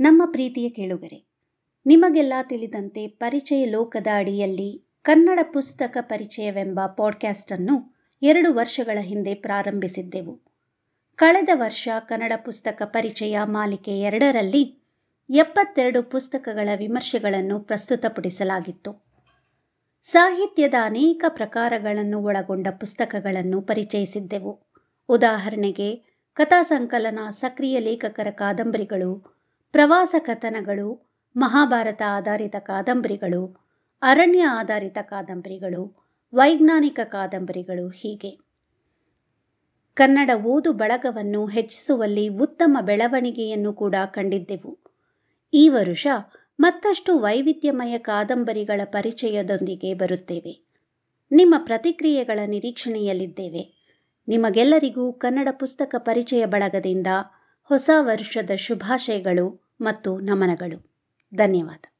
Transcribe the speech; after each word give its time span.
ನಮ್ಮ 0.00 0.22
ಪ್ರೀತಿಯ 0.26 0.68
ಕೇಳುಗರೆ, 0.68 1.26
ನಿಮಗೆಲ್ಲ 1.86 2.32
ತಿಳಿದಂತೆ 2.42 3.08
ಪರಿಚಯ 3.08 3.64
ಲೋಕದ 3.64 4.06
ಅಡಿಯಲ್ಲಿ 4.16 4.84
ಕನ್ನಡ 5.02 5.38
ಪುಸ್ತಕ 5.52 5.98
ಪರಿಚಯವೆಂಬ 6.00 6.80
ಪಾಡ್ಕ್ಯಾಸ್ಟ್ 6.86 7.52
ಅನ್ನು 7.52 7.96
ಎರಡು 8.22 8.54
ವರ್ಷಗಳ 8.54 8.98
ಹಿಂದೆ 9.00 9.34
ಪ್ರಾರಂಭಿಸಿದ್ದೆವು. 9.34 10.40
ಕಳೆದ 11.16 11.48
ವರ್ಷ 11.54 11.88
ಕನ್ನಡ 12.00 12.32
ಪುಸ್ತಕ 12.44 12.82
ಪರಿಚಯ 12.84 13.38
ಮಾಲಿಕೆ 13.44 14.00
ಎರಡರಲ್ಲಿ 14.00 14.78
ಎಪ್ಪತ್ತೆರಡು 15.30 16.02
ಪುಸ್ತಕಗಳ 16.02 16.68
ವಿಮರ್ಶೆಗಳನ್ನು 16.76 17.60
ಪ್ರಸ್ತುತಪಡಿಸಲಾಗಿತ್ತು. 17.60 19.04
ಸಾಹಿತ್ಯದ 20.02 20.74
ಅನೇಕ 20.82 21.24
ಪ್ರಕಾರಗಳನ್ನು 21.28 22.22
ಒಳಗೊಂಡ 22.22 22.66
ಪುಸ್ತಕಗಳನ್ನು 22.80 23.62
ಪರಿಚಯಿಸಿದ್ದೆವು. 23.62 24.60
ಉದಾಹರಣೆಗೆ, 25.08 26.02
ಕಥಾ 26.34 26.62
ಸಂಕಲನ 26.62 27.18
ಸಕ್ರಿಯ 27.30 27.78
ಲೇಖಕರ 27.78 28.26
ಕಾದಂಬರಿಗಳು 28.30 29.37
ಪ್ರವಾಸ 29.72 30.14
ಕಥನಗಳು, 30.18 31.10
ಮಹಾಭಾರತ 31.36 32.02
ಆಧಾರಿತ 32.08 32.56
ಕಾದಂಬರಿಗಳು, 32.58 33.68
ಅರಣ್ಯ 34.02 34.44
ಆಧಾರಿತ 34.44 34.98
ಕಾದಂಬರಿಗಳು, 35.02 36.08
ವೈಜ್ಞಾನಿಕ 36.34 37.00
ಕಾದಂಬರಿಗಳು 37.04 37.88
ಹೀಗೆ. 37.88 38.38
ಕನ್ನಡ 39.94 40.30
ಓದು 40.44 40.72
ಬಳಗವನ್ನು 40.72 41.46
ಹೆಚ್ಚಿಸುವಲ್ಲಿ 41.46 42.28
ಉತ್ತಮ 42.28 42.78
ಬೆಳವಣಿಗೆಯನ್ನು 42.80 43.72
ಕೂಡ 43.72 43.94
ಕಂಡಿದ್ದೆವು. 44.06 44.78
ಈ 45.54 45.68
ವರುಷ 45.68 46.06
ಮತ್ತಷ್ಟು 46.60 47.18
ವೈವಿಧ್ಯಮಯ 47.18 47.98
ಕಾದಂಬರಿಗಳ 47.98 48.80
ಪರಿಚಯದೊಂದಿಗೆ 48.84 49.94
ಬರುತ್ತೇವೆ. 49.94 50.68
ನಿಮ್ಮ 51.32 51.54
ಪ್ರತಿಕ್ರಿಯೆಗಳ 51.58 52.38
ನಿರೀಕ್ಷಣೆಯಲ್ಲಿದ್ದೇವೆ. 52.46 53.78
ನಿಮಗೆಲ್ಲರಿಗೂ 54.28 55.12
ಕನ್ನಡ 55.12 55.48
ಪುಸ್ತಕ 55.50 55.94
ಪರಿಚಯ 55.98 56.44
ಬಳಗದಿಂದ 56.44 57.06
ಹೊಸ 57.68 57.90
ವರ್ಷದ 58.00 58.50
ಶುಭಾಶಯಗಳು 58.56 59.76
ಮತ್ತು 59.80 60.20
ನಮನಗಳು. 60.20 60.78
ಧನ್ಯವಾದ. 61.34 61.97